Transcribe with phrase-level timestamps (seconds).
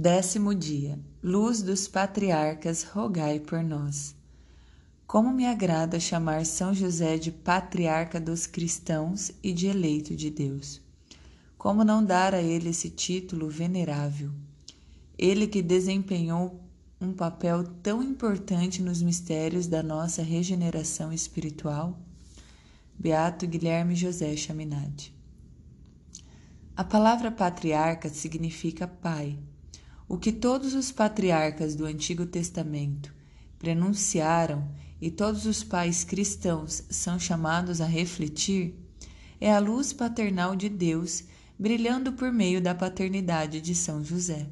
[0.00, 0.96] Décimo dia.
[1.20, 4.14] Luz dos patriarcas, rogai por nós.
[5.08, 10.80] Como me agrada chamar São José de patriarca dos cristãos e de eleito de Deus.
[11.56, 14.30] Como não dar a ele esse título venerável?
[15.18, 16.62] Ele que desempenhou
[17.00, 21.98] um papel tão importante nos mistérios da nossa regeneração espiritual?
[22.96, 25.12] Beato Guilherme José Chaminade.
[26.76, 29.36] A palavra patriarca significa pai
[30.08, 33.12] o que todos os patriarcas do Antigo Testamento
[33.58, 34.66] prenunciaram
[35.00, 38.74] e todos os pais cristãos são chamados a refletir
[39.40, 41.24] é a luz paternal de Deus
[41.58, 44.48] brilhando por meio da paternidade de São José.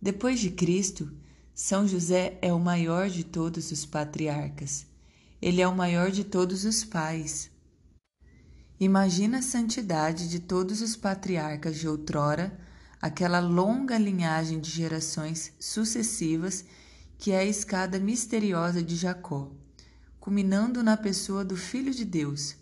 [0.00, 1.10] Depois de Cristo,
[1.54, 4.86] São José é o maior de todos os patriarcas.
[5.40, 7.50] Ele é o maior de todos os pais.
[8.78, 12.56] Imagina a santidade de todos os patriarcas de outrora
[13.04, 16.64] aquela longa linhagem de gerações sucessivas
[17.18, 19.52] que é a escada misteriosa de Jacó,
[20.18, 22.56] culminando na pessoa do Filho de Deus.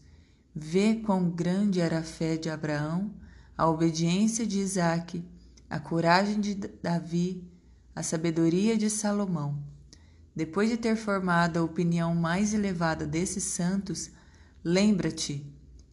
[0.53, 3.15] Vê quão grande era a fé de Abraão,
[3.57, 5.25] a obediência de Isaque,
[5.71, 7.49] a coragem de Davi,
[7.95, 9.63] a sabedoria de Salomão.
[10.35, 14.11] Depois de ter formado a opinião mais elevada desses santos,
[14.65, 15.47] lembra-te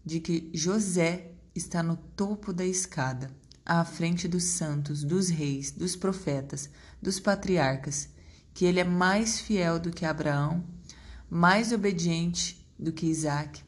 [0.04, 3.30] de que José está no topo da escada
[3.70, 8.10] à frente dos santos, dos reis, dos profetas, dos patriarcas,
[8.52, 10.64] que ele é mais fiel do que Abraão,
[11.30, 13.64] mais obediente do que Isaac,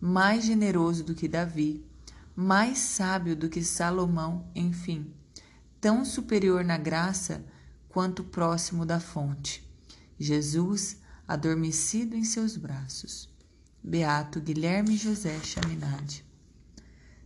[0.00, 1.84] mais generoso do que Davi,
[2.36, 5.12] mais sábio do que Salomão, enfim,
[5.80, 7.44] tão superior na graça
[7.88, 9.68] quanto próximo da fonte.
[10.16, 13.28] Jesus adormecido em seus braços.
[13.82, 16.24] Beato Guilherme José Chaminade.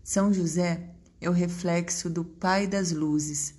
[0.03, 3.55] São José é o reflexo do Pai das Luzes.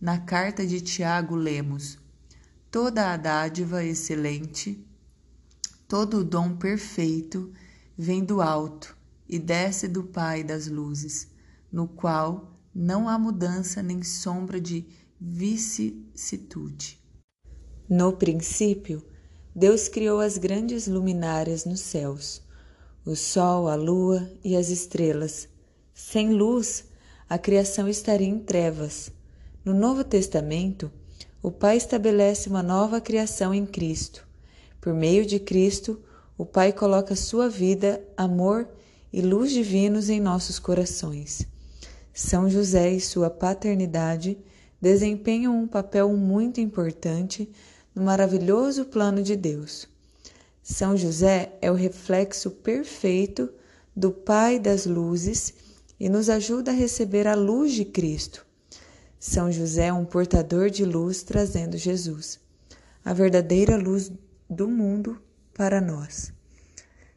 [0.00, 1.98] Na carta de Tiago lemos:
[2.70, 4.86] Toda a dádiva excelente,
[5.86, 7.52] todo o dom perfeito
[7.96, 8.96] vem do alto
[9.28, 11.28] e desce do Pai das Luzes,
[11.70, 14.86] no qual não há mudança nem sombra de
[15.20, 17.00] vicissitude.
[17.88, 19.04] No princípio,
[19.54, 22.42] Deus criou as grandes luminárias nos céus,
[23.04, 25.48] o sol, a lua e as estrelas.
[25.92, 26.84] Sem luz,
[27.32, 29.10] a criação estaria em trevas.
[29.64, 30.92] No Novo Testamento,
[31.42, 34.28] o Pai estabelece uma nova criação em Cristo.
[34.78, 35.98] Por meio de Cristo,
[36.36, 38.68] o Pai coloca sua vida, amor
[39.10, 41.46] e luz divinos em nossos corações.
[42.12, 44.36] São José e sua paternidade
[44.78, 47.50] desempenham um papel muito importante
[47.94, 49.88] no maravilhoso plano de Deus.
[50.62, 53.48] São José é o reflexo perfeito
[53.96, 55.61] do Pai das luzes
[56.02, 58.44] e nos ajuda a receber a luz de Cristo.
[59.20, 62.40] São José é um portador de luz trazendo Jesus,
[63.04, 64.10] a verdadeira luz
[64.50, 65.22] do mundo
[65.54, 66.32] para nós.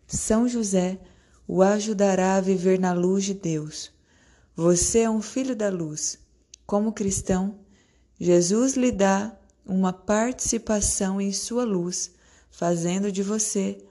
[0.05, 0.99] São José
[1.47, 3.91] o ajudará a viver na luz de Deus.
[4.55, 6.19] Você é um filho da luz.
[6.63, 7.57] Como cristão,
[8.19, 9.35] Jesus lhe dá
[9.65, 12.11] uma participação em sua luz,
[12.51, 13.83] fazendo de você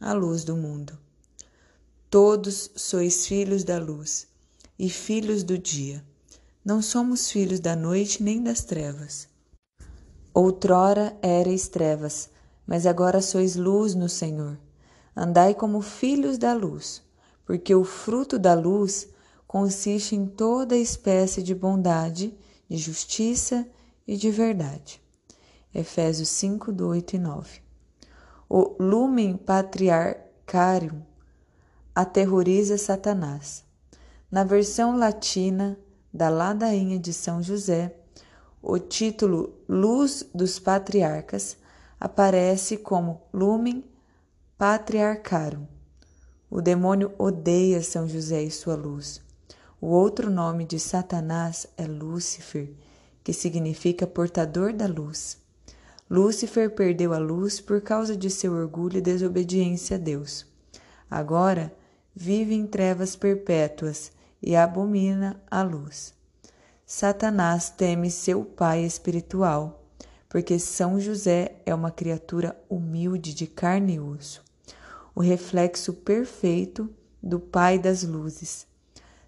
[0.00, 0.98] a luz do mundo.
[2.10, 4.28] Todos sois filhos da luz
[4.80, 6.02] e filhos do dia.
[6.64, 9.28] Não somos filhos da noite nem das trevas.
[10.32, 12.30] Outrora erais trevas,
[12.66, 14.58] mas agora sois luz no Senhor.
[15.14, 17.02] Andai como filhos da luz,
[17.44, 19.06] porque o fruto da luz
[19.46, 22.34] consiste em toda espécie de bondade,
[22.66, 23.68] de justiça
[24.08, 24.98] e de verdade.
[25.74, 27.60] Efésios 5, 8 e 9.
[28.48, 31.02] O lumen patriarcarium
[31.94, 33.68] aterroriza Satanás.
[34.30, 35.76] Na versão latina
[36.14, 37.96] da ladainha de São José,
[38.62, 41.56] o título Luz dos Patriarcas
[41.98, 43.84] aparece como Lumen
[44.56, 45.66] Patriarcarum.
[46.48, 49.20] O demônio odeia São José e sua luz.
[49.80, 52.72] O outro nome de Satanás é Lúcifer,
[53.24, 55.38] que significa portador da luz.
[56.08, 60.46] Lúcifer perdeu a luz por causa de seu orgulho e desobediência a Deus.
[61.10, 61.74] Agora
[62.14, 66.14] vive em trevas perpétuas e abomina a luz.
[66.86, 69.84] Satanás teme seu pai espiritual,
[70.28, 74.42] porque São José é uma criatura humilde de carne e osso,
[75.14, 76.88] o reflexo perfeito
[77.22, 78.66] do Pai das luzes.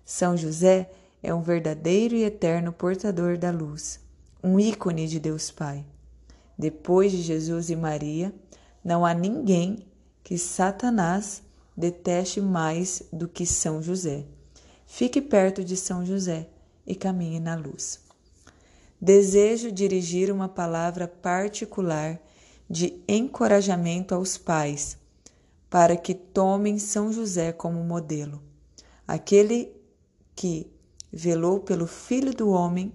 [0.04, 0.90] São José
[1.22, 4.00] é um verdadeiro e eterno portador da luz,
[4.42, 5.84] um ícone de Deus Pai.
[6.56, 8.34] Depois de Jesus e Maria,
[8.84, 9.86] não há ninguém
[10.22, 11.42] que Satanás
[11.76, 14.24] deteste mais do que São José.
[14.94, 16.50] Fique perto de São José
[16.86, 17.98] e caminhe na luz.
[19.00, 22.20] Desejo dirigir uma palavra particular
[22.68, 24.98] de encorajamento aos pais,
[25.70, 28.42] para que tomem São José como modelo.
[29.08, 29.74] Aquele
[30.36, 30.70] que
[31.10, 32.92] velou pelo Filho do Homem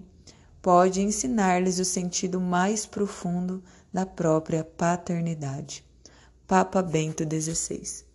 [0.62, 3.60] pode ensinar-lhes o sentido mais profundo
[3.92, 5.84] da própria paternidade.
[6.46, 8.07] Papa Bento XVI.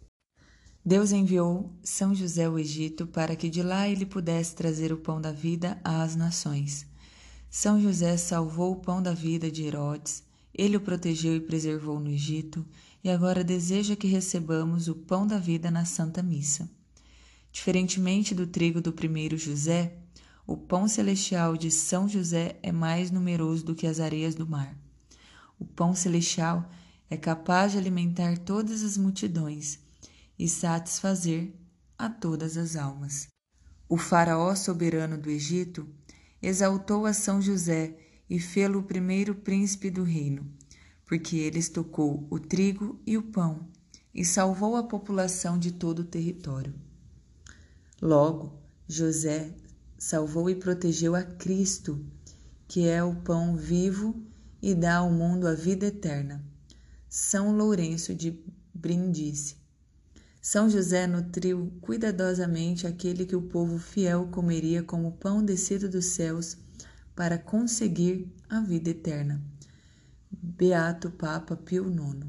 [0.85, 5.21] Deus enviou São José ao Egito para que de lá ele pudesse trazer o pão
[5.21, 6.85] da vida às nações.
[7.49, 12.09] São José salvou o pão da vida de Herodes, ele o protegeu e preservou no
[12.09, 12.65] Egito,
[13.01, 16.69] e agora deseja que recebamos o pão da vida na Santa Missa.
[17.49, 19.95] Diferentemente do trigo do primeiro José,
[20.45, 24.77] o pão celestial de São José é mais numeroso do que as areias do mar.
[25.57, 26.69] O pão celestial
[27.09, 29.82] é capaz de alimentar todas as multidões
[30.37, 31.53] e satisfazer
[31.97, 33.27] a todas as almas.
[33.87, 35.87] O faraó soberano do Egito
[36.41, 37.97] exaltou a São José
[38.29, 40.45] e fê-lo o primeiro príncipe do reino,
[41.05, 43.67] porque ele estocou o trigo e o pão
[44.13, 46.73] e salvou a população de todo o território.
[48.01, 48.53] Logo,
[48.87, 49.53] José
[49.97, 52.03] salvou e protegeu a Cristo,
[52.67, 54.15] que é o pão vivo
[54.61, 56.43] e dá ao mundo a vida eterna.
[57.07, 58.43] São Lourenço de
[58.73, 59.62] Brindisi.
[60.45, 66.57] São José nutriu cuidadosamente aquele que o povo fiel comeria como pão descido dos céus
[67.15, 69.41] para conseguir a vida eterna.
[70.29, 72.27] Beato Papa Pio IX.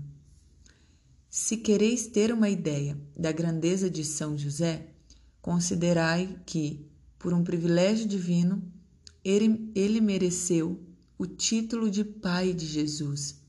[1.29, 4.91] Se quereis ter uma ideia da grandeza de São José,
[5.43, 6.89] considerai que,
[7.19, 8.63] por um privilégio divino,
[9.25, 10.81] ele, ele mereceu
[11.19, 13.44] o título de Pai de Jesus.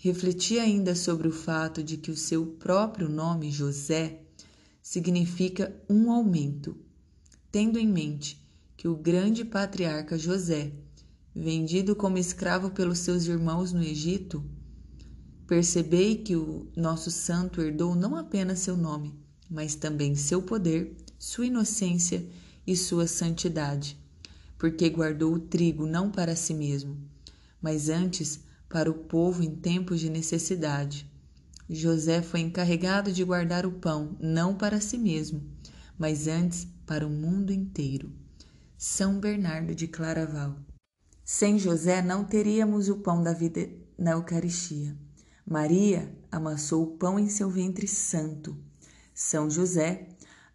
[0.00, 4.20] Refleti ainda sobre o fato de que o seu próprio nome, José,
[4.80, 6.76] significa um aumento,
[7.50, 8.40] tendo em mente
[8.76, 10.70] que o grande patriarca José,
[11.34, 14.44] vendido como escravo pelos seus irmãos no Egito,
[15.48, 19.12] percebei que o nosso santo herdou não apenas seu nome,
[19.50, 22.24] mas também seu poder, sua inocência
[22.64, 23.98] e sua santidade,
[24.56, 26.96] porque guardou o trigo não para si mesmo,
[27.60, 31.10] mas antes para o povo em tempos de necessidade.
[31.68, 35.42] José foi encarregado de guardar o pão não para si mesmo,
[35.98, 38.10] mas antes para o mundo inteiro.
[38.76, 40.56] São Bernardo de Claraval.
[41.24, 44.96] Sem José não teríamos o pão da vida na Eucaristia.
[45.46, 48.56] Maria amassou o pão em seu ventre santo.
[49.12, 50.08] São José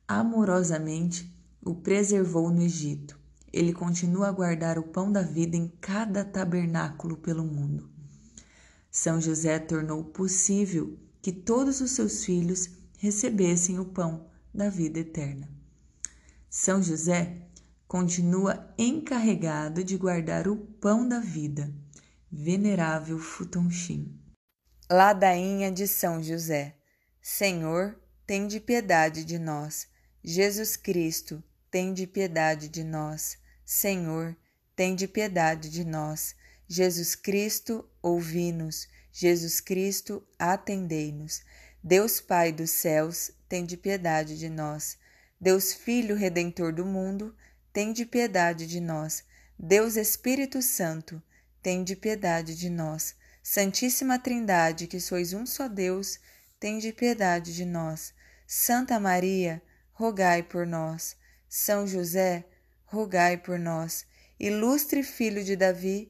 [0.07, 3.19] amorosamente o preservou no Egito.
[3.51, 7.92] Ele continua a guardar o pão da vida em cada tabernáculo pelo mundo.
[8.95, 12.69] São José tornou possível que todos os seus filhos
[12.99, 15.49] recebessem o pão da vida eterna.
[16.47, 17.47] São José
[17.87, 21.73] continua encarregado de guardar o pão da vida.
[22.31, 24.15] Venerável Futonchim.
[24.87, 26.77] Ladainha de São José.
[27.19, 29.87] Senhor, tem de piedade de nós.
[30.23, 33.39] Jesus Cristo, tem de piedade de nós.
[33.65, 34.37] Senhor,
[34.75, 36.35] tem de piedade de nós.
[36.67, 38.87] Jesus Cristo, ouvi-nos.
[39.11, 41.41] Jesus Cristo, atendei-nos.
[41.83, 44.97] Deus Pai dos céus, tem de piedade de nós.
[45.39, 47.35] Deus Filho Redentor do mundo,
[47.71, 49.23] tem de piedade de nós.
[49.59, 51.21] Deus Espírito Santo,
[51.61, 53.15] tem de piedade de nós.
[53.43, 56.17] Santíssima Trindade, que sois um só Deus,
[56.57, 58.13] tende piedade de nós.
[58.47, 61.17] Santa Maria, rogai por nós.
[61.49, 62.45] São José,
[62.85, 64.05] rogai por nós.
[64.39, 66.09] Ilustre Filho de Davi,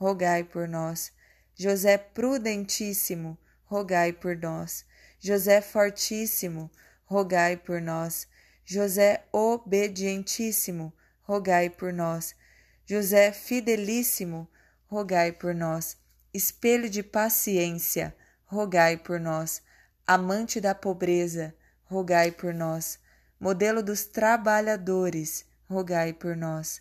[0.00, 1.12] rogai por nós.
[1.54, 4.86] José Prudentíssimo, rogai por nós.
[5.20, 6.70] José Fortíssimo,
[7.04, 8.26] rogai por nós.
[8.64, 10.92] José Obedientíssimo,
[11.22, 12.34] rogai por nós.
[12.86, 14.48] José Fidelíssimo,
[14.88, 16.00] rogai por nós
[16.32, 18.14] espelho de paciência,
[18.46, 19.62] rogai por nós.
[20.06, 21.54] Amante da pobreza,
[21.84, 22.98] rogai por nós.
[23.38, 26.80] Modelo dos trabalhadores, rogai por nós.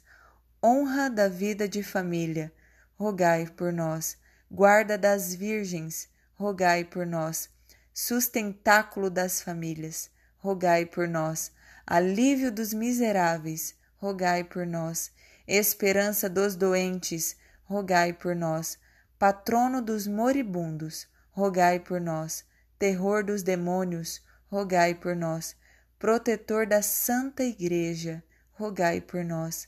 [0.63, 2.51] Honra da vida de família,
[2.99, 4.17] rogai por nós.
[4.51, 7.49] Guarda das virgens, rogai por nós.
[7.93, 11.51] Sustentáculo das famílias, rogai por nós.
[11.87, 15.11] Alívio dos miseráveis, rogai por nós.
[15.47, 18.77] Esperança dos doentes, rogai por nós
[19.19, 22.45] patrono dos moribundos, rogai por nós.
[22.79, 25.57] Terror dos demônios, rogai por nós.
[25.99, 29.67] Protetor da Santa Igreja, rogai por nós.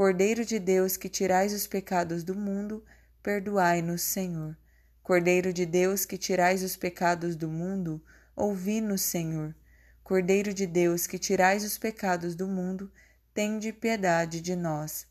[0.00, 2.82] Cordeiro de Deus que tirais os pecados do mundo,
[3.22, 4.56] perdoai-nos, Senhor.
[5.02, 8.02] Cordeiro de Deus que tirais os pecados do mundo,
[8.34, 9.54] ouvi-nos, Senhor.
[10.02, 12.90] Cordeiro de Deus que tirais os pecados do mundo,
[13.34, 15.06] tende piedade de nós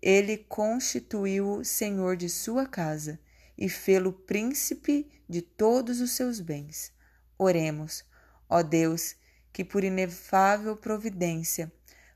[0.00, 3.18] ele constituiu-o senhor de sua casa
[3.58, 6.92] e fê-lo príncipe de todos os seus bens.
[7.36, 8.04] Oremos,
[8.48, 9.16] ó Deus,
[9.52, 11.70] que por inefável providência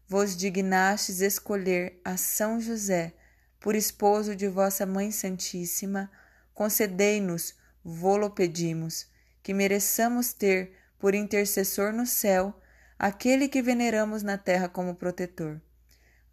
[0.08, 3.14] vos dignastes escolher a São José
[3.60, 6.10] por esposo de vossa Mãe Santíssima,
[6.52, 9.06] concedei-nos, vô-lo pedimos,
[9.42, 12.54] que mereçamos ter por intercessor no céu
[12.98, 15.60] aquele que veneramos na terra como protetor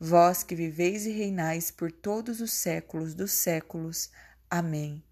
[0.04, 4.10] vós que viveis e reinais por todos os séculos dos séculos.
[4.50, 5.04] Amém.